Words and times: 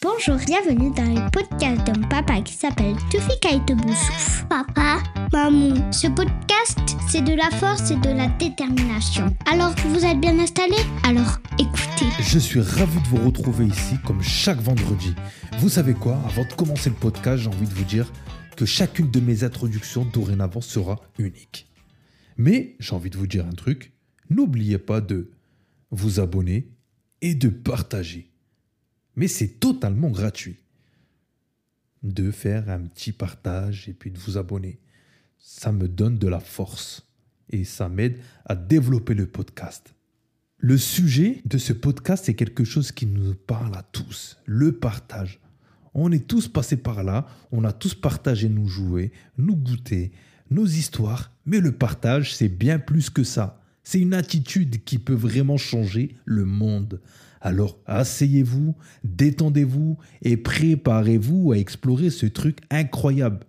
Bonjour, 0.00 0.36
bienvenue 0.46 0.94
dans 0.94 1.12
le 1.12 1.28
podcast 1.32 1.84
d'un 1.84 2.00
papa 2.08 2.40
qui 2.42 2.52
s'appelle 2.52 2.94
Tufika 3.10 3.58
Boussouf. 3.74 4.46
Papa, 4.48 5.02
maman, 5.32 5.90
ce 5.90 6.06
podcast, 6.06 6.78
c'est 7.08 7.24
de 7.24 7.34
la 7.34 7.50
force 7.50 7.90
et 7.90 7.96
de 7.96 8.10
la 8.10 8.28
détermination. 8.38 9.34
Alors, 9.50 9.74
vous 9.88 10.04
êtes 10.04 10.20
bien 10.20 10.38
installés? 10.38 10.76
Alors, 11.02 11.40
écoutez. 11.58 12.06
Je 12.20 12.38
suis 12.38 12.60
ravi 12.60 13.00
de 13.02 13.08
vous 13.08 13.26
retrouver 13.26 13.66
ici 13.66 13.96
comme 14.06 14.22
chaque 14.22 14.60
vendredi. 14.60 15.16
Vous 15.58 15.68
savez 15.68 15.94
quoi? 15.94 16.16
Avant 16.26 16.44
de 16.44 16.52
commencer 16.52 16.90
le 16.90 16.96
podcast, 16.96 17.42
j'ai 17.42 17.48
envie 17.48 17.66
de 17.66 17.74
vous 17.74 17.84
dire 17.84 18.12
que 18.56 18.66
chacune 18.66 19.10
de 19.10 19.18
mes 19.18 19.42
introductions 19.42 20.04
dorénavant 20.04 20.60
sera 20.60 21.00
unique. 21.18 21.66
Mais 22.36 22.76
j'ai 22.78 22.94
envie 22.94 23.10
de 23.10 23.18
vous 23.18 23.26
dire 23.26 23.46
un 23.46 23.54
truc, 23.54 23.94
n'oubliez 24.30 24.78
pas 24.78 25.00
de 25.00 25.32
vous 25.90 26.20
abonner 26.20 26.70
et 27.20 27.34
de 27.34 27.48
partager 27.48 28.27
mais 29.18 29.26
c'est 29.28 29.58
totalement 29.58 30.10
gratuit. 30.10 30.56
De 32.04 32.30
faire 32.30 32.70
un 32.70 32.80
petit 32.82 33.10
partage 33.10 33.88
et 33.88 33.92
puis 33.92 34.12
de 34.12 34.18
vous 34.18 34.38
abonner. 34.38 34.78
Ça 35.38 35.72
me 35.72 35.88
donne 35.88 36.18
de 36.18 36.28
la 36.28 36.38
force 36.38 37.04
et 37.50 37.64
ça 37.64 37.88
m'aide 37.88 38.20
à 38.44 38.54
développer 38.54 39.14
le 39.14 39.26
podcast. 39.26 39.92
Le 40.58 40.78
sujet 40.78 41.42
de 41.44 41.58
ce 41.58 41.72
podcast 41.72 42.28
est 42.28 42.34
quelque 42.34 42.62
chose 42.62 42.92
qui 42.92 43.06
nous 43.06 43.34
parle 43.34 43.74
à 43.74 43.82
tous, 43.82 44.38
le 44.46 44.72
partage. 44.72 45.40
On 45.94 46.12
est 46.12 46.28
tous 46.28 46.46
passés 46.46 46.76
par 46.76 47.02
là, 47.02 47.26
on 47.50 47.64
a 47.64 47.72
tous 47.72 47.94
partagé 47.94 48.48
nos 48.48 48.68
jouets, 48.68 49.10
nos 49.36 49.56
goûters, 49.56 50.10
nos 50.50 50.66
histoires, 50.66 51.32
mais 51.44 51.58
le 51.58 51.72
partage, 51.72 52.34
c'est 52.34 52.48
bien 52.48 52.78
plus 52.78 53.10
que 53.10 53.24
ça. 53.24 53.60
C'est 53.82 54.00
une 54.00 54.14
attitude 54.14 54.84
qui 54.84 54.98
peut 54.98 55.14
vraiment 55.14 55.56
changer 55.56 56.16
le 56.24 56.44
monde. 56.44 57.00
Alors 57.40 57.78
asseyez-vous, 57.86 58.74
détendez-vous 59.04 59.98
et 60.22 60.36
préparez-vous 60.36 61.52
à 61.52 61.58
explorer 61.58 62.10
ce 62.10 62.26
truc 62.26 62.58
incroyable. 62.70 63.40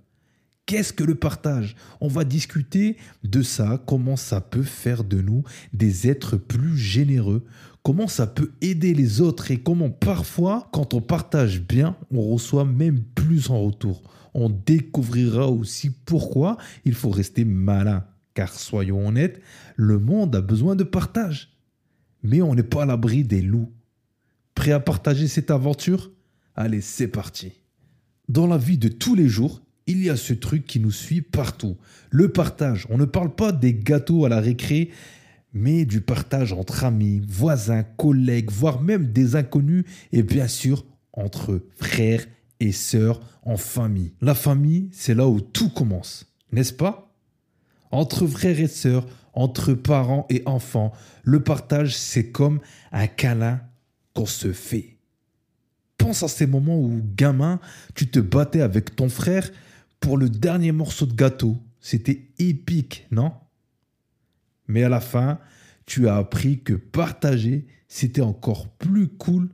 Qu'est-ce 0.66 0.94
que 0.94 1.04
le 1.04 1.16
partage? 1.16 1.76
On 2.00 2.08
va 2.08 2.24
discuter 2.24 2.98
de 3.24 3.42
ça, 3.42 3.82
comment 3.88 4.16
ça 4.16 4.40
peut 4.40 4.62
faire 4.62 5.04
de 5.04 5.20
nous 5.20 5.44
des 5.74 6.08
êtres 6.08 6.38
plus 6.38 6.78
généreux, 6.78 7.44
comment 7.82 8.08
ça 8.08 8.28
peut 8.28 8.52
aider 8.62 8.94
les 8.94 9.20
autres 9.20 9.50
et 9.50 9.58
comment 9.58 9.90
parfois, 9.90 10.70
quand 10.72 10.94
on 10.94 11.02
partage 11.02 11.60
bien, 11.62 11.96
on 12.12 12.22
reçoit 12.22 12.66
même 12.66 13.02
plus 13.02 13.50
en 13.50 13.60
retour. 13.64 14.04
On 14.36 14.50
découvrira 14.50 15.50
aussi 15.50 15.90
pourquoi 15.90 16.58
il 16.86 16.94
faut 16.94 17.10
rester 17.10 17.46
malin. 17.46 18.06
Car 18.36 18.54
soyons 18.54 19.08
honnêtes, 19.08 19.42
le 19.76 19.98
monde 19.98 20.36
a 20.36 20.42
besoin 20.42 20.76
de 20.76 20.84
partage. 20.84 21.58
Mais 22.22 22.44
on 22.44 22.54
n'est 22.54 22.62
pas 22.62 22.84
à 22.84 22.86
l'abri 22.86 23.24
des 23.24 23.42
loups. 23.42 23.72
Prêt 24.60 24.74
à 24.74 24.82
partager 24.82 25.30
cette 25.30 25.52
aventure? 25.52 26.12
Allez, 26.54 26.82
c'est 26.82 27.08
parti. 27.08 27.54
Dans 28.28 28.46
la 28.46 28.58
vie 28.58 28.78
de 28.78 28.90
tous 28.90 29.16
les 29.16 29.30
jours, 29.30 29.62
il 29.88 30.04
y 30.04 30.10
a 30.10 30.18
ce 30.18 30.34
truc 30.34 30.66
qui 30.66 30.82
nous 30.82 30.92
suit 30.92 31.22
partout. 31.22 31.78
Le 32.10 32.28
partage. 32.28 32.86
On 32.90 32.98
ne 32.98 33.06
parle 33.06 33.34
pas 33.34 33.54
des 33.54 33.74
gâteaux 33.74 34.26
à 34.26 34.30
la 34.30 34.42
récré, 34.42 34.90
mais 35.54 35.86
du 35.86 36.02
partage 36.02 36.52
entre 36.52 36.84
amis, 36.84 37.22
voisins, 37.26 37.84
collègues, 37.84 38.52
voire 38.52 38.82
même 38.82 39.14
des 39.14 39.38
inconnus 39.38 39.86
et 40.12 40.24
bien 40.24 40.50
sûr 40.50 40.84
entre 41.14 41.66
frères 41.78 42.26
et 42.60 42.74
sœurs 42.74 43.22
en 43.44 43.56
famille. 43.56 44.12
La 44.20 44.36
famille, 44.36 44.90
c'est 44.92 45.16
là 45.16 45.26
où 45.30 45.40
tout 45.40 45.70
commence, 45.70 46.36
n'est-ce 46.52 46.74
pas? 46.74 47.16
Entre 47.92 48.28
frères 48.28 48.60
et 48.60 48.68
sœurs, 48.68 49.08
entre 49.32 49.74
parents 49.74 50.28
et 50.30 50.44
enfants, 50.46 50.92
le 51.24 51.42
partage, 51.42 51.96
c'est 51.96 52.30
comme 52.30 52.60
un 52.92 53.08
câlin 53.08 53.62
qu'on 54.20 54.26
se 54.26 54.52
fait. 54.52 54.98
Pense 55.98 56.24
à 56.24 56.28
ces 56.28 56.46
moments 56.46 56.78
où, 56.78 57.02
gamin, 57.16 57.62
tu 57.96 58.10
te 58.10 58.20
battais 58.20 58.60
avec 58.60 58.94
ton 58.94 59.08
frère 59.08 59.50
pour 60.02 60.18
le 60.18 60.30
dernier 60.30 60.74
morceau 60.74 61.06
de 61.06 61.14
gâteau. 61.14 61.56
C'était 61.80 62.28
épique, 62.38 63.08
non? 63.12 63.32
Mais 64.68 64.84
à 64.84 64.90
la 64.90 65.00
fin, 65.00 65.40
tu 65.86 66.10
as 66.10 66.18
appris 66.18 66.60
que 66.60 66.74
partager, 66.74 67.66
c'était 67.88 68.20
encore 68.20 68.68
plus 68.68 69.08
cool 69.08 69.52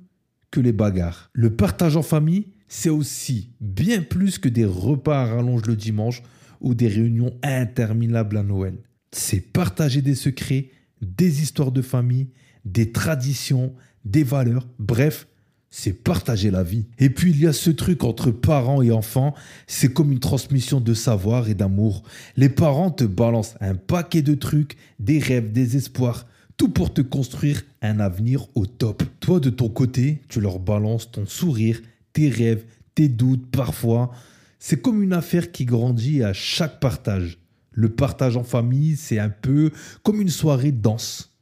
que 0.49 0.59
les 0.59 0.73
bagarres. 0.73 1.29
Le 1.33 1.55
partage 1.55 1.95
en 1.95 2.01
famille, 2.01 2.47
c'est 2.67 2.89
aussi 2.89 3.51
bien 3.61 4.01
plus 4.01 4.39
que 4.39 4.49
des 4.49 4.65
repas 4.65 5.21
à 5.21 5.25
rallonge 5.25 5.67
le 5.67 5.75
dimanche 5.75 6.23
ou 6.59 6.73
des 6.73 6.87
réunions 6.87 7.37
interminables 7.43 8.37
à 8.37 8.43
Noël. 8.43 8.77
C'est 9.11 9.41
partager 9.41 10.01
des 10.01 10.15
secrets, 10.15 10.71
des 11.03 11.43
histoires 11.43 11.71
de 11.71 11.83
famille, 11.83 12.29
des 12.65 12.91
traditions, 12.91 13.75
des 14.05 14.23
valeurs, 14.23 14.67
bref, 14.79 15.27
c'est 15.69 15.91
partager 15.91 16.51
la 16.51 16.63
vie. 16.63 16.85
Et 16.99 17.09
puis 17.09 17.31
il 17.31 17.41
y 17.41 17.47
a 17.47 17.53
ce 17.53 17.69
truc 17.69 18.05
entre 18.05 18.31
parents 18.31 18.81
et 18.81 18.91
enfants, 18.91 19.33
c'est 19.67 19.91
comme 19.91 20.13
une 20.13 20.19
transmission 20.19 20.79
de 20.79 20.93
savoir 20.93 21.49
et 21.49 21.53
d'amour. 21.53 22.03
Les 22.37 22.47
parents 22.47 22.91
te 22.91 23.03
balancent 23.03 23.57
un 23.59 23.75
paquet 23.75 24.21
de 24.21 24.35
trucs, 24.35 24.77
des 24.99 25.19
rêves, 25.19 25.51
des 25.51 25.75
espoirs, 25.75 26.27
tout 26.55 26.69
pour 26.69 26.93
te 26.93 27.01
construire 27.01 27.63
un 27.81 27.99
avenir 27.99 28.47
au 28.55 28.65
top. 28.65 29.03
Toi 29.19 29.41
de 29.41 29.49
ton 29.49 29.67
côté, 29.67 30.21
tu 30.29 30.39
leur 30.39 30.59
balances 30.59 31.11
ton 31.11 31.25
sourire, 31.25 31.81
tes 32.13 32.29
rêves, 32.29 32.63
tes 32.93 33.09
doutes 33.09 33.51
parfois. 33.51 34.11
C'est 34.59 34.81
comme 34.81 35.03
une 35.03 35.11
affaire 35.11 35.51
qui 35.51 35.65
grandit 35.65 36.23
à 36.23 36.31
chaque 36.31 36.79
partage. 36.79 37.37
Le 37.71 37.89
partage 37.89 38.37
en 38.37 38.45
famille, 38.45 38.95
c'est 38.95 39.19
un 39.19 39.29
peu 39.29 39.71
comme 40.03 40.21
une 40.21 40.29
soirée 40.29 40.71
de 40.71 40.81
danse 40.81 41.34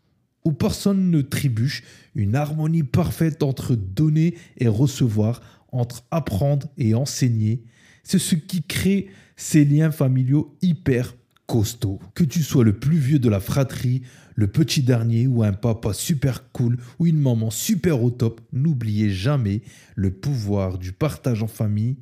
où 0.45 0.51
personne 0.51 1.09
ne 1.09 1.21
trébuche, 1.21 1.83
une 2.15 2.35
harmonie 2.35 2.83
parfaite 2.83 3.43
entre 3.43 3.75
donner 3.75 4.35
et 4.57 4.67
recevoir, 4.67 5.41
entre 5.71 6.03
apprendre 6.11 6.67
et 6.77 6.93
enseigner. 6.93 7.63
C'est 8.03 8.19
ce 8.19 8.35
qui 8.35 8.63
crée 8.63 9.07
ces 9.35 9.65
liens 9.65 9.91
familiaux 9.91 10.55
hyper 10.61 11.15
costauds. 11.47 11.99
Que 12.13 12.23
tu 12.23 12.43
sois 12.43 12.63
le 12.63 12.77
plus 12.77 12.97
vieux 12.97 13.19
de 13.19 13.29
la 13.29 13.39
fratrie, 13.39 14.03
le 14.35 14.47
petit 14.47 14.81
dernier 14.81 15.27
ou 15.27 15.43
un 15.43 15.53
papa 15.53 15.93
super 15.93 16.51
cool 16.51 16.77
ou 16.99 17.05
une 17.05 17.19
maman 17.19 17.51
super 17.51 18.03
au 18.03 18.11
top, 18.11 18.41
n'oubliez 18.51 19.09
jamais 19.09 19.61
le 19.95 20.11
pouvoir 20.11 20.77
du 20.77 20.91
partage 20.91 21.43
en 21.43 21.47
famille. 21.47 21.97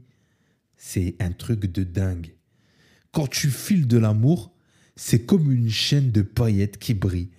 C'est 0.78 1.16
un 1.20 1.32
truc 1.32 1.72
de 1.72 1.84
dingue. 1.84 2.34
Quand 3.12 3.28
tu 3.28 3.50
files 3.50 3.88
de 3.88 3.98
l'amour, 3.98 4.54
c'est 4.96 5.26
comme 5.26 5.52
une 5.52 5.70
chaîne 5.70 6.12
de 6.12 6.22
paillettes 6.22 6.78
qui 6.78 6.94
brille 6.94 7.30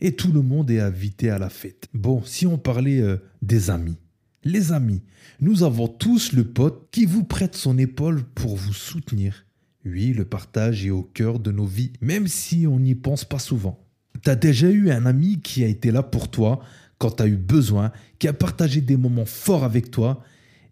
et 0.00 0.12
tout 0.12 0.32
le 0.32 0.42
monde 0.42 0.70
est 0.70 0.80
invité 0.80 1.30
à 1.30 1.38
la 1.38 1.48
fête. 1.48 1.88
Bon, 1.94 2.22
si 2.24 2.46
on 2.46 2.58
parlait 2.58 3.00
euh, 3.00 3.16
des 3.42 3.70
amis. 3.70 3.96
Les 4.44 4.72
amis, 4.72 5.02
nous 5.40 5.62
avons 5.64 5.88
tous 5.88 6.32
le 6.32 6.44
pote 6.44 6.88
qui 6.92 7.04
vous 7.04 7.24
prête 7.24 7.56
son 7.56 7.78
épaule 7.78 8.22
pour 8.34 8.56
vous 8.56 8.72
soutenir. 8.72 9.46
Oui, 9.84 10.12
le 10.12 10.24
partage 10.24 10.84
est 10.86 10.90
au 10.90 11.02
cœur 11.02 11.40
de 11.40 11.50
nos 11.50 11.66
vies, 11.66 11.92
même 12.00 12.28
si 12.28 12.66
on 12.66 12.78
n'y 12.78 12.94
pense 12.94 13.24
pas 13.24 13.38
souvent. 13.38 13.84
T'as 14.22 14.36
déjà 14.36 14.70
eu 14.70 14.90
un 14.90 15.06
ami 15.06 15.40
qui 15.40 15.64
a 15.64 15.68
été 15.68 15.90
là 15.90 16.02
pour 16.02 16.30
toi 16.30 16.60
quand 16.98 17.10
t'as 17.10 17.26
eu 17.26 17.36
besoin, 17.36 17.92
qui 18.18 18.28
a 18.28 18.32
partagé 18.32 18.80
des 18.80 18.96
moments 18.96 19.26
forts 19.26 19.64
avec 19.64 19.90
toi, 19.90 20.22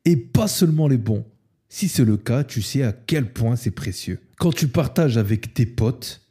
et 0.05 0.17
pas 0.17 0.49
seulement 0.49 0.89
les 0.89 0.99
bons. 0.99 1.25
Si 1.69 1.89
c'est 1.89 2.05
le 2.05 2.17
cas, 2.17 2.45
tu 2.45 2.63
sais 2.63 2.83
à 2.83 2.93
quel 2.93 3.33
point 3.33 3.57
c'est 3.57 3.71
précieux. 3.71 4.21
Quand 4.39 4.53
tu 4.53 4.69
partages 4.69 5.17
avec 5.17 5.55
tes 5.55 5.67
potes, 5.67 6.24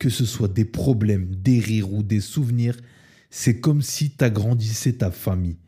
que 0.00 0.08
ce 0.08 0.24
soit 0.24 0.48
des 0.48 0.64
problèmes, 0.64 1.32
des 1.36 1.60
rires 1.60 1.92
ou 1.92 2.02
des 2.02 2.20
souvenirs, 2.20 2.76
c'est 3.28 3.60
comme 3.60 3.82
si 3.82 4.10
tu 4.10 4.24
agrandissais 4.24 4.94
ta 4.94 5.12
famille. 5.12 5.58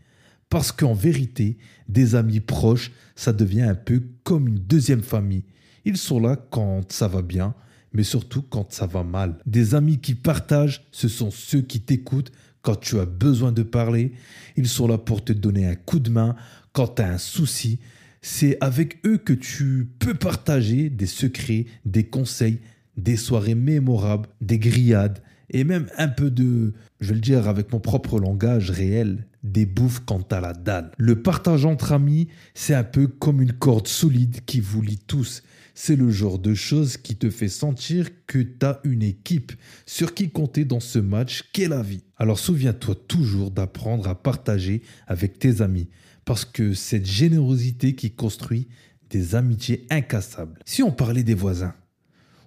Parce 0.48 0.72
qu'en 0.72 0.94
vérité, 0.94 1.59
des 1.88 2.15
amis 2.15 2.41
proches, 2.41 2.91
ça 3.15 3.32
devient 3.32 3.62
un 3.62 3.75
peu 3.75 4.03
comme 4.25 4.48
une 4.48 4.59
deuxième 4.59 5.03
famille. 5.03 5.44
Ils 5.84 5.98
sont 5.98 6.19
là 6.19 6.37
quand 6.50 6.91
ça 6.91 7.09
va 7.09 7.22
bien, 7.22 7.54
mais 7.92 8.04
surtout 8.04 8.42
quand 8.42 8.72
ça 8.72 8.87
va 8.87 9.04
mal. 9.04 9.38
Des 9.47 9.75
amis 9.75 9.98
qui 9.98 10.15
partagent, 10.15 10.87
ce 10.92 11.09
sont 11.09 11.31
ceux 11.31 11.60
qui 11.60 11.81
t'écoutent 11.81 12.32
quand 12.62 12.76
tu 12.76 12.98
as 13.00 13.06
besoin 13.06 13.53
de 13.53 13.62
parler. 13.62 14.12
Ils 14.56 14.69
sont 14.69 14.88
là 14.88 14.97
pour 14.97 15.22
te 15.22 15.32
donner 15.34 15.66
un 15.66 15.75
coup 15.75 15.98
de 15.98 16.10
main 16.10 16.37
quand 16.72 16.97
tu 16.97 17.03
as 17.03 17.12
un 17.12 17.18
souci. 17.18 17.80
C'est 18.22 18.57
avec 18.62 19.04
eux 19.04 19.18
que 19.18 19.33
tu 19.34 19.91
peux 19.98 20.15
partager 20.15 20.89
des 20.89 21.07
secrets, 21.07 21.66
des 21.84 22.04
conseils, 22.04 22.60
des 22.97 23.16
soirées 23.16 23.54
mémorables, 23.54 24.28
des 24.41 24.59
grillades, 24.59 25.22
et 25.50 25.65
même 25.65 25.89
un 25.98 26.09
peu 26.09 26.30
de, 26.30 26.72
je 27.00 27.09
vais 27.09 27.15
le 27.15 27.21
dire 27.21 27.48
avec 27.48 27.72
mon 27.72 27.80
propre 27.80 28.18
langage 28.18 28.71
réel, 28.71 29.27
des 29.42 29.66
bouffes 29.66 30.00
quant 30.04 30.27
à 30.30 30.41
la 30.41 30.53
dalle. 30.53 30.92
Le 30.98 31.21
partage 31.22 31.65
entre 31.65 31.92
amis, 31.92 32.28
c'est 32.54 32.74
un 32.74 32.84
peu 32.84 33.06
comme 33.06 33.42
une 33.42 33.53
corde 33.53 33.89
solide 33.89 34.41
qui 34.47 34.60
vous 34.60 34.80
lie 34.80 35.00
tous. 35.06 35.42
C'est 35.74 35.97
le 35.97 36.10
genre 36.10 36.39
de 36.39 36.54
chose 36.54 36.97
qui 36.97 37.16
te 37.16 37.30
fait 37.30 37.48
sentir 37.48 38.09
que 38.27 38.39
tu 38.39 38.65
as 38.65 38.80
une 38.84 39.03
équipe 39.03 39.53
sur 39.86 40.15
qui 40.15 40.30
compter 40.30 40.65
dans 40.65 40.80
ce 40.80 40.98
match 40.98 41.45
qu'est 41.53 41.68
la 41.68 41.83
vie. 41.83 42.04
Alors 42.18 42.38
souviens-toi 42.38 42.95
toujours 43.09 43.50
d'apprendre 43.50 44.09
à 44.09 44.15
partager 44.15 44.83
avec 45.06 45.38
tes 45.38 45.60
amis, 45.60 45.88
parce 46.24 46.45
que 46.45 46.72
cette 46.74 47.06
générosité 47.06 47.95
qui 47.95 48.10
construit 48.10 48.68
des 49.10 49.34
amitiés 49.34 49.86
incassables. 49.91 50.59
Si 50.65 50.83
on 50.83 50.92
parlait 50.92 51.24
des 51.24 51.34
voisins, 51.34 51.74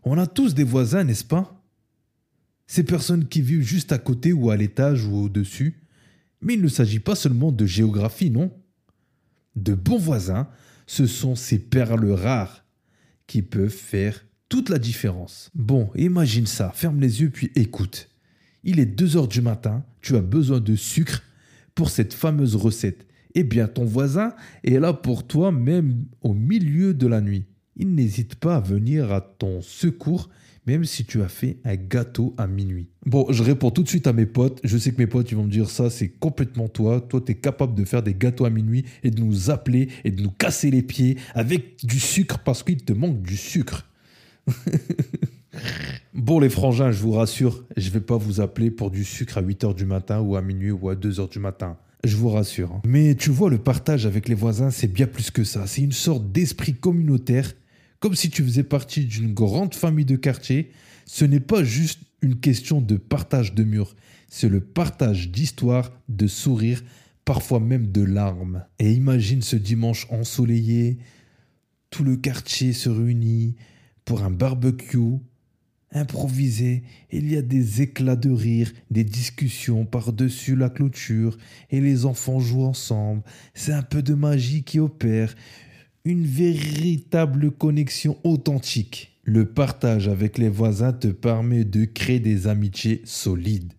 on 0.06 0.18
a 0.18 0.28
tous 0.28 0.54
des 0.54 0.64
voisins, 0.64 1.04
n'est-ce 1.04 1.26
pas? 1.26 1.62
Ces 2.68 2.84
personnes 2.84 3.28
qui 3.28 3.42
vivent 3.42 3.62
juste 3.62 3.92
à 3.92 3.98
côté 3.98 4.34
ou 4.34 4.50
à 4.50 4.56
l'étage 4.56 5.06
ou 5.06 5.16
au-dessus. 5.16 5.82
Mais 6.42 6.54
il 6.54 6.62
ne 6.62 6.68
s'agit 6.68 7.00
pas 7.00 7.16
seulement 7.16 7.52
de 7.52 7.66
géographie, 7.66 8.30
non? 8.30 8.52
De 9.56 9.74
bons 9.74 9.98
voisins, 9.98 10.48
ce 10.86 11.08
sont 11.08 11.36
ces 11.36 11.60
perles 11.60 12.12
rares 12.12 12.64
qui 13.28 13.42
peuvent 13.42 13.70
faire 13.70 14.24
toute 14.48 14.70
la 14.70 14.78
différence. 14.78 15.50
Bon, 15.56 15.90
imagine 15.96 16.46
ça, 16.46 16.72
ferme 16.72 17.00
les 17.00 17.22
yeux 17.22 17.32
puis 17.32 17.52
écoute. 17.56 18.10
Il 18.64 18.80
est 18.80 18.86
2 18.86 19.18
heures 19.18 19.28
du 19.28 19.42
matin, 19.42 19.84
tu 20.02 20.16
as 20.16 20.22
besoin 20.22 20.60
de 20.60 20.76
sucre 20.76 21.24
pour 21.74 21.90
cette 21.90 22.14
fameuse 22.14 22.56
recette. 22.56 23.08
Eh 23.34 23.44
bien, 23.44 23.68
ton 23.68 23.86
voisin 23.86 24.34
est 24.64 24.80
là 24.80 24.94
pour 24.94 25.26
toi 25.26 25.52
même 25.52 26.06
au 26.22 26.34
milieu 26.34 26.94
de 26.94 27.08
la 27.08 27.22
nuit. 27.22 27.46
Il 27.76 27.96
n'hésite 27.96 28.36
pas 28.36 28.58
à 28.58 28.60
venir 28.60 29.12
à 29.12 29.22
ton 29.22 29.62
secours 29.62 30.30
même 30.68 30.84
si 30.84 31.06
tu 31.06 31.22
as 31.22 31.28
fait 31.28 31.58
un 31.64 31.76
gâteau 31.76 32.34
à 32.38 32.48
minuit. 32.48 32.88
Bon, 33.06 33.28
je 33.30 33.44
réponds 33.44 33.70
tout 33.70 33.84
de 33.84 33.88
suite 33.88 34.08
à 34.08 34.14
mes 34.14 34.26
potes. 34.26 34.60
Je 34.64 34.78
sais 34.78 34.92
que 34.92 34.98
mes 34.98 35.08
potes, 35.08 35.32
ils 35.32 35.36
vont 35.36 35.44
me 35.44 35.52
dire 35.52 35.70
ça, 35.70 35.90
c'est 35.90 36.10
complètement 36.10 36.68
toi. 36.68 37.02
Toi, 37.02 37.22
tu 37.24 37.32
es 37.32 37.36
capable 37.36 37.76
de 37.76 37.86
faire 37.86 38.02
des 38.02 38.16
gâteaux 38.16 38.46
à 38.46 38.50
minuit 38.50 38.86
et 39.04 39.12
de 39.12 39.22
nous 39.22 39.52
appeler 39.52 39.90
et 40.04 40.12
de 40.12 40.22
nous 40.22 40.32
casser 40.32 40.72
les 40.72 40.82
pieds 40.82 41.18
avec 41.34 41.86
du 41.86 42.00
sucre 42.00 42.40
parce 42.40 42.64
qu'il 42.64 42.84
te 42.84 42.94
manque 42.94 43.22
du 43.22 43.38
sucre. 43.38 43.88
bon, 46.14 46.40
les 46.40 46.50
frangins, 46.50 46.92
je 46.92 47.02
vous 47.02 47.12
rassure, 47.12 47.64
je 47.78 47.90
vais 47.92 48.02
pas 48.02 48.18
vous 48.18 48.42
appeler 48.42 48.72
pour 48.72 48.90
du 48.90 49.04
sucre 49.04 49.38
à 49.38 49.44
8h 49.44 49.76
du 49.76 49.86
matin 49.86 50.20
ou 50.20 50.36
à 50.36 50.42
minuit 50.42 50.72
ou 50.72 50.90
à 50.90 50.96
2h 50.96 51.30
du 51.30 51.40
matin. 51.40 51.78
Je 52.04 52.16
vous 52.18 52.30
rassure. 52.30 52.72
Hein. 52.72 52.82
Mais 52.86 53.16
tu 53.16 53.32
vois, 53.32 53.50
le 53.50 53.58
partage 53.58 54.06
avec 54.06 54.28
les 54.28 54.36
voisins, 54.36 54.70
c'est 54.70 54.92
bien 54.92 55.08
plus 55.08 55.32
que 55.32 55.44
ça. 55.44 55.66
C'est 55.66 55.82
une 55.82 55.92
sorte 55.92 56.32
d'esprit 56.32 56.76
communautaire, 56.76 57.52
comme 58.06 58.14
si 58.14 58.30
tu 58.30 58.44
faisais 58.44 58.62
partie 58.62 59.06
d'une 59.06 59.34
grande 59.34 59.74
famille 59.74 60.06
de 60.06 60.16
quartier. 60.16 60.70
Ce 61.08 61.26
n'est 61.26 61.40
pas 61.40 61.64
juste 61.64 62.02
une 62.22 62.40
question 62.40 62.80
de 62.80 62.98
partage 62.98 63.56
de 63.56 63.64
murs, 63.64 63.96
c'est 64.30 64.48
le 64.48 64.62
partage 64.62 65.32
d'histoires, 65.32 65.92
de 66.08 66.28
sourires, 66.28 66.84
parfois 67.26 67.60
même 67.60 67.92
de 67.92 68.04
larmes. 68.04 68.64
Et 68.78 68.94
imagine 68.94 69.42
ce 69.42 69.56
dimanche 69.56 70.06
ensoleillé, 70.12 71.00
tout 71.90 72.04
le 72.04 72.16
quartier 72.16 72.74
se 72.74 72.90
réunit, 72.90 73.56
pour 74.06 74.22
un 74.22 74.30
barbecue 74.30 75.18
improvisé. 75.92 76.84
Il 77.12 77.32
y 77.32 77.38
a 77.38 77.42
des 77.42 77.82
éclats 77.82 78.16
de 78.16 78.30
rire, 78.30 78.72
des 78.92 79.04
discussions 79.04 79.84
par-dessus 79.84 80.56
la 80.56 80.70
clôture, 80.70 81.40
et 81.72 81.82
les 81.82 82.06
enfants 82.06 82.40
jouent 82.40 82.66
ensemble. 82.66 83.24
C'est 83.56 83.74
un 83.74 83.82
peu 83.82 84.04
de 84.04 84.14
magie 84.14 84.64
qui 84.64 84.80
opère, 84.80 85.34
une 86.06 86.26
véritable 86.26 87.52
connexion 87.52 88.18
authentique. 88.24 89.20
Le 89.24 89.46
partage 89.46 90.08
avec 90.08 90.38
les 90.38 90.50
voisins 90.50 90.94
te 90.94 91.08
permet 91.08 91.66
de 91.66 91.86
créer 91.86 92.20
des 92.20 92.46
amitiés 92.46 93.02
solides. 93.06 93.74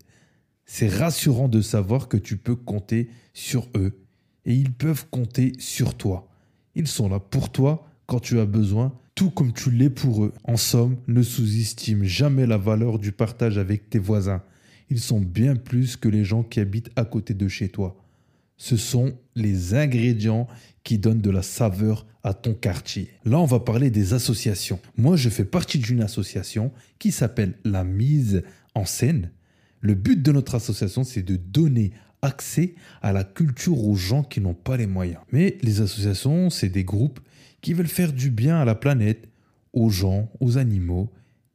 C'est 0.64 0.88
rassurant 0.88 1.49
de 1.49 1.61
savoir 1.61 2.08
que 2.08 2.17
tu 2.17 2.37
peux 2.37 2.56
compter 2.56 3.08
sur 3.32 3.69
eux 3.76 3.96
et 4.44 4.55
ils 4.55 4.73
peuvent 4.73 5.06
compter 5.08 5.52
sur 5.61 5.94
toi. 5.94 6.28
Ils 6.75 6.88
sont 6.88 7.08
là 7.08 7.20
pour 7.20 7.52
toi 7.52 7.87
quand 8.06 8.19
tu 8.19 8.40
as 8.40 8.46
besoin 8.46 8.93
tout 9.14 9.31
comme 9.31 9.52
tu 9.52 9.70
l'es 9.70 9.88
pour 9.88 10.25
eux. 10.25 10.34
En 10.44 10.56
somme, 10.56 10.96
ne 11.08 11.22
sous-estime 11.22 12.05
jamais 12.05 12.46
la 12.46 12.58
valeur 12.58 12.99
du 12.99 13.12
partage 13.12 13.56
avec 13.56 13.88
tes 13.88 13.99
voisins. 13.99 14.43
Ils 14.90 15.00
sont 15.00 15.20
bien 15.20 15.56
plus 15.56 15.96
que 15.96 16.08
les 16.08 16.22
gens 16.22 16.43
qui 16.43 16.61
habitent 16.61 16.90
à 16.96 17.05
côté 17.05 17.32
de 17.32 17.49
chez 17.49 17.70
toi. 17.70 17.96
Ce 18.56 18.76
sont 18.76 19.19
les 19.35 19.75
ingrédients 19.75 20.47
qui 20.82 20.99
donnent 20.99 21.20
de 21.20 21.31
la 21.31 21.43
saveur 21.43 22.06
à 22.23 22.35
ton 22.35 22.55
quartier. 22.55 23.08
Là, 23.25 23.38
on 23.38 23.44
va 23.44 23.61
parler 23.61 23.91
des 23.91 24.14
associations. 24.14 24.81
Moi, 24.97 25.17
je 25.17 25.29
fais 25.29 25.44
partie 25.44 25.79
d'une 25.79 26.03
association 26.03 26.73
qui 26.99 27.12
s'appelle 27.12 27.55
la 27.64 27.85
mise 27.85 28.43
en 28.75 28.85
scène. 28.85 29.31
Le 29.81 29.94
but 29.94 30.23
de 30.23 30.32
notre 30.32 30.55
association, 30.55 31.05
c'est 31.05 31.23
de 31.23 31.37
donner 31.37 31.93
accès 32.23 32.75
à 33.03 33.12
la 33.12 33.25
culture 33.25 33.85
aux 33.85 33.94
gens 33.94 34.23
qui 34.23 34.41
n'ont 34.41 34.55
pas 34.55 34.76
les 34.76 34.87
moyens. 34.87 35.20
Mais 35.32 35.58
les 35.62 35.81
associations, 35.81 36.50
c'est 36.50 36.69
des 36.69 36.85
groupes 36.85 37.20
qui 37.61 37.75
veulent 37.75 37.87
faire 37.87 38.12
du 38.12 38.31
bien 38.31 38.56
à 38.58 38.64
la 38.64 38.75
planète, 38.75 39.29
aux 39.73 39.91
gens, 39.91 40.31
aux 40.41 40.58
animaux 40.58 41.12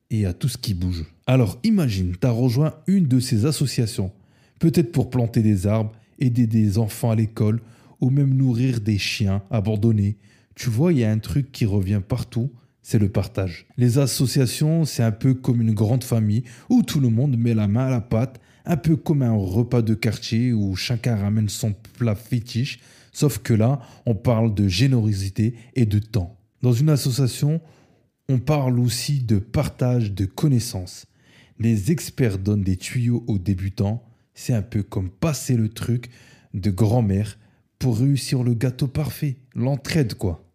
et 0.09 0.25
à 0.25 0.33
tout 0.33 0.49
ce 0.49 0.57
qui 0.57 0.73
bouge. 0.73 1.05
Alors 1.25 1.59
imagine, 1.63 2.15
tu 2.19 2.27
as 2.27 2.31
rejoint 2.31 2.75
une 2.87 3.07
de 3.07 3.19
ces 3.19 3.45
associations, 3.45 4.11
peut-être 4.59 4.91
pour 4.91 5.09
planter 5.09 5.41
des 5.41 5.67
arbres, 5.67 5.93
aider 6.19 6.47
des 6.47 6.77
enfants 6.77 7.11
à 7.11 7.15
l'école 7.15 7.61
ou 7.99 8.09
même 8.09 8.33
nourrir 8.33 8.81
des 8.81 8.97
chiens 8.97 9.43
abandonnés. 9.51 10.17
Tu 10.55 10.69
vois, 10.69 10.91
il 10.93 10.99
y 10.99 11.03
a 11.03 11.11
un 11.11 11.19
truc 11.19 11.51
qui 11.51 11.65
revient 11.65 12.01
partout, 12.05 12.51
c'est 12.81 12.99
le 12.99 13.09
partage. 13.09 13.67
Les 13.77 13.99
associations, 13.99 14.85
c'est 14.85 15.03
un 15.03 15.11
peu 15.11 15.33
comme 15.33 15.61
une 15.61 15.73
grande 15.73 16.03
famille 16.03 16.43
où 16.69 16.83
tout 16.83 16.99
le 16.99 17.09
monde 17.09 17.37
met 17.37 17.53
la 17.53 17.67
main 17.67 17.87
à 17.87 17.91
la 17.91 18.01
pâte, 18.01 18.39
un 18.65 18.77
peu 18.77 18.95
comme 18.95 19.21
un 19.21 19.33
repas 19.33 19.81
de 19.81 19.93
quartier 19.93 20.53
où 20.53 20.75
chacun 20.75 21.15
ramène 21.15 21.49
son 21.49 21.73
plat 21.97 22.15
fétiche 22.15 22.79
Sauf 23.11 23.39
que 23.39 23.53
là, 23.53 23.81
on 24.05 24.15
parle 24.15 24.53
de 24.53 24.67
générosité 24.67 25.55
et 25.75 25.85
de 25.85 25.99
temps. 25.99 26.37
Dans 26.61 26.73
une 26.73 26.89
association, 26.89 27.61
on 28.29 28.39
parle 28.39 28.79
aussi 28.79 29.19
de 29.21 29.37
partage 29.39 30.13
de 30.13 30.25
connaissances. 30.25 31.05
Les 31.59 31.91
experts 31.91 32.37
donnent 32.37 32.63
des 32.63 32.77
tuyaux 32.77 33.23
aux 33.27 33.37
débutants. 33.37 34.03
C'est 34.33 34.53
un 34.53 34.61
peu 34.61 34.83
comme 34.83 35.09
passer 35.09 35.55
le 35.55 35.69
truc 35.69 36.09
de 36.53 36.71
grand-mère 36.71 37.37
pour 37.79 37.97
réussir 37.97 38.43
le 38.43 38.53
gâteau 38.53 38.87
parfait. 38.87 39.37
L'entraide, 39.55 40.15
quoi. 40.15 40.45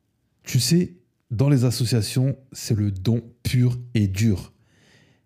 Tu 0.42 0.60
sais, 0.60 0.94
dans 1.30 1.48
les 1.48 1.64
associations, 1.64 2.36
c'est 2.52 2.76
le 2.76 2.90
don 2.90 3.22
pur 3.42 3.78
et 3.94 4.06
dur. 4.06 4.52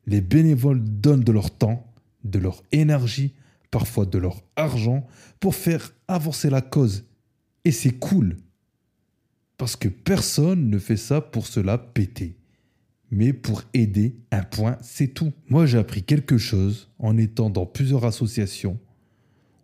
Les 0.07 0.21
bénévoles 0.21 0.83
donnent 0.83 1.25
de 1.25 1.33
leur 1.33 1.51
temps, 1.51 1.93
de 2.25 2.39
leur 2.39 2.63
énergie, 2.73 3.35
parfois 3.71 4.07
de 4.07 4.19
leur 4.19 4.43
argent, 4.57 5.07
pour 5.39 5.55
faire 5.55 5.95
avancer 6.09 6.51
la 6.51 6.63
cause 6.63 7.05
et 7.65 7.73
c'est 7.73 7.99
cool. 7.99 8.37
Parce 9.57 9.77
que 9.77 9.89
personne 9.89 10.71
ne 10.71 10.79
fait 10.79 10.97
ça 10.97 11.21
pour 11.21 11.47
se 11.47 11.61
la 11.61 11.79
péter. 11.79 12.37
Mais 13.11 13.33
pour 13.33 13.63
aider, 13.75 14.17
un 14.31 14.43
point, 14.43 14.79
c'est 14.83 15.09
tout. 15.09 15.33
Moi, 15.49 15.67
j'ai 15.67 15.79
appris 15.79 16.03
quelque 16.03 16.39
chose 16.39 16.89
en 16.99 17.17
étant 17.17 17.51
dans 17.51 17.67
plusieurs 17.67 18.05
associations. 18.05 18.79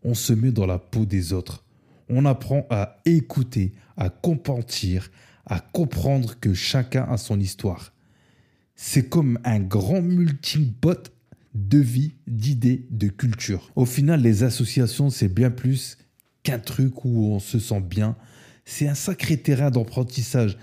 On 0.02 0.14
se 0.14 0.32
met 0.32 0.50
dans 0.50 0.66
la 0.66 0.78
peau 0.78 1.06
des 1.06 1.32
autres. 1.32 1.64
On 2.08 2.24
apprend 2.24 2.66
à 2.70 3.00
écouter, 3.04 3.72
à 3.96 4.10
compatir, 4.10 5.10
à 5.46 5.60
comprendre 5.60 6.38
que 6.40 6.54
chacun 6.54 7.04
a 7.04 7.16
son 7.16 7.38
histoire. 7.38 7.92
C'est 8.74 9.08
comme 9.08 9.38
un 9.44 9.60
grand 9.60 10.02
multipot 10.02 11.10
de 11.54 11.78
vie, 11.78 12.14
d'idées, 12.26 12.86
de 12.90 13.08
culture. 13.08 13.70
Au 13.76 13.86
final, 13.86 14.20
les 14.20 14.42
associations, 14.42 15.08
c'est 15.08 15.32
bien 15.32 15.50
plus 15.50 15.96
qu'un 16.42 16.58
truc 16.58 17.04
où 17.04 17.32
on 17.32 17.38
se 17.38 17.58
sent 17.58 17.80
bien. 17.80 18.16
C'est 18.64 18.88
un 18.88 18.94
sacré 18.94 19.36
terrain 19.36 19.70
d'apprentissage, 19.70 20.58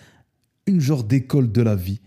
une 0.68 0.80
genre 0.80 1.04
d'école 1.04 1.52
de 1.52 1.62
la 1.62 1.75
vie, 1.75 2.02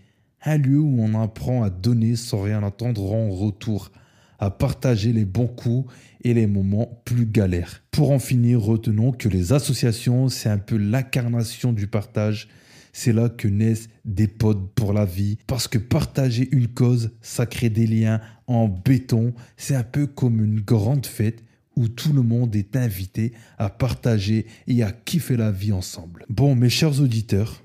un 0.45 0.57
lieu 0.57 0.79
où 0.79 1.01
on 1.01 1.19
apprend 1.21 1.63
à 1.63 1.69
donner 1.69 2.15
sans 2.15 2.41
rien 2.41 2.63
attendre 2.63 3.13
en 3.13 3.29
retour, 3.29 3.91
à 4.39 4.51
partager 4.51 5.13
les 5.13 5.25
bons 5.25 5.47
coups 5.47 5.91
et 6.23 6.33
les 6.33 6.47
moments 6.47 7.01
plus 7.05 7.25
galères. 7.25 7.83
Pour 7.91 8.11
en 8.11 8.19
finir, 8.19 8.61
retenons 8.61 9.11
que 9.11 9.29
les 9.29 9.53
associations, 9.53 10.29
c'est 10.29 10.49
un 10.49 10.57
peu 10.57 10.77
l'incarnation 10.77 11.73
du 11.73 11.87
partage. 11.87 12.47
C'est 12.93 13.13
là 13.13 13.29
que 13.29 13.47
naissent 13.47 13.89
des 14.05 14.27
potes 14.27 14.73
pour 14.73 14.93
la 14.93 15.05
vie. 15.05 15.37
Parce 15.47 15.67
que 15.67 15.77
partager 15.77 16.49
une 16.51 16.67
cause, 16.67 17.11
ça 17.21 17.45
crée 17.45 17.69
des 17.69 17.87
liens 17.87 18.21
en 18.47 18.67
béton. 18.67 19.33
C'est 19.55 19.75
un 19.75 19.83
peu 19.83 20.07
comme 20.07 20.43
une 20.43 20.61
grande 20.61 21.05
fête 21.05 21.43
où 21.75 21.87
tout 21.87 22.11
le 22.11 22.23
monde 22.23 22.55
est 22.55 22.75
invité 22.75 23.33
à 23.59 23.69
partager 23.69 24.47
et 24.65 24.81
à 24.81 24.91
kiffer 24.91 25.37
la 25.37 25.51
vie 25.51 25.71
ensemble. 25.71 26.25
Bon, 26.27 26.55
mes 26.55 26.69
chers 26.69 26.99
auditeurs, 26.99 27.61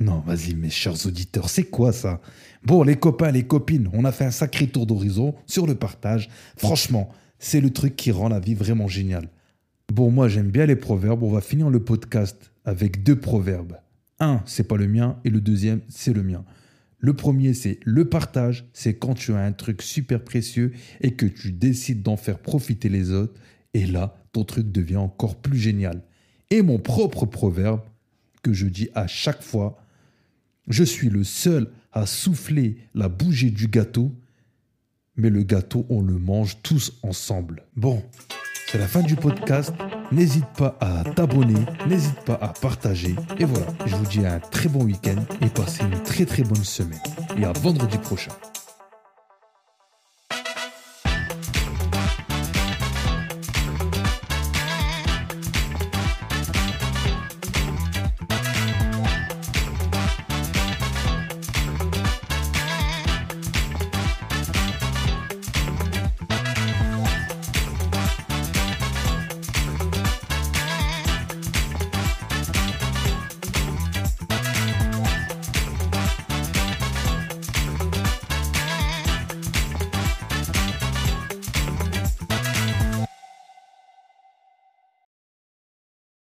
non, 0.00 0.20
vas-y, 0.20 0.54
mes 0.54 0.70
chers 0.70 1.06
auditeurs, 1.06 1.48
c'est 1.48 1.64
quoi 1.64 1.92
ça? 1.92 2.20
Bon, 2.64 2.82
les 2.82 2.96
copains, 2.96 3.30
les 3.30 3.46
copines, 3.46 3.88
on 3.92 4.04
a 4.04 4.12
fait 4.12 4.24
un 4.24 4.30
sacré 4.30 4.66
tour 4.66 4.86
d'horizon 4.86 5.34
sur 5.46 5.66
le 5.66 5.74
partage. 5.74 6.28
Franchement, 6.56 7.08
c'est 7.38 7.60
le 7.60 7.70
truc 7.70 7.96
qui 7.96 8.10
rend 8.10 8.28
la 8.28 8.40
vie 8.40 8.54
vraiment 8.54 8.88
géniale. 8.88 9.28
Bon, 9.92 10.10
moi 10.10 10.28
j'aime 10.28 10.50
bien 10.50 10.66
les 10.66 10.76
proverbes, 10.76 11.22
on 11.22 11.30
va 11.30 11.40
finir 11.40 11.70
le 11.70 11.82
podcast 11.82 12.52
avec 12.64 13.02
deux 13.02 13.18
proverbes. 13.18 13.76
Un, 14.20 14.42
c'est 14.46 14.68
pas 14.68 14.76
le 14.76 14.86
mien, 14.86 15.18
et 15.24 15.30
le 15.30 15.40
deuxième, 15.40 15.80
c'est 15.88 16.12
le 16.12 16.22
mien. 16.22 16.44
Le 16.98 17.14
premier, 17.14 17.54
c'est 17.54 17.78
le 17.84 18.08
partage. 18.08 18.68
C'est 18.72 18.94
quand 18.94 19.14
tu 19.14 19.32
as 19.32 19.38
un 19.38 19.52
truc 19.52 19.82
super 19.82 20.22
précieux 20.22 20.72
et 21.00 21.12
que 21.12 21.26
tu 21.26 21.52
décides 21.52 22.02
d'en 22.02 22.16
faire 22.16 22.40
profiter 22.40 22.88
les 22.88 23.12
autres. 23.12 23.40
Et 23.72 23.86
là, 23.86 24.16
ton 24.32 24.44
truc 24.44 24.72
devient 24.72 24.96
encore 24.96 25.36
plus 25.36 25.58
génial. 25.58 26.02
Et 26.50 26.62
mon 26.62 26.78
propre 26.78 27.24
proverbe, 27.24 27.80
que 28.42 28.52
je 28.52 28.66
dis 28.66 28.88
à 28.94 29.06
chaque 29.06 29.42
fois, 29.42 29.78
je 30.68 30.84
suis 30.84 31.08
le 31.08 31.24
seul 31.24 31.70
à 31.92 32.06
souffler 32.06 32.76
la 32.94 33.08
bougie 33.08 33.50
du 33.50 33.68
gâteau, 33.68 34.14
mais 35.16 35.30
le 35.30 35.42
gâteau, 35.42 35.86
on 35.88 36.00
le 36.00 36.18
mange 36.18 36.58
tous 36.62 36.92
ensemble. 37.02 37.64
Bon, 37.76 38.02
c'est 38.70 38.78
la 38.78 38.86
fin 38.86 39.02
du 39.02 39.16
podcast. 39.16 39.72
N'hésite 40.12 40.46
pas 40.56 40.76
à 40.80 41.04
t'abonner, 41.04 41.60
n'hésite 41.86 42.20
pas 42.24 42.38
à 42.40 42.48
partager. 42.48 43.14
Et 43.38 43.44
voilà, 43.44 43.66
je 43.86 43.96
vous 43.96 44.06
dis 44.06 44.24
un 44.24 44.40
très 44.40 44.68
bon 44.68 44.84
week-end 44.84 45.24
et 45.40 45.48
passez 45.48 45.84
une 45.84 46.02
très 46.02 46.24
très 46.24 46.42
bonne 46.42 46.64
semaine. 46.64 47.00
Et 47.36 47.44
à 47.44 47.52
vendredi 47.52 47.98
prochain. 47.98 48.32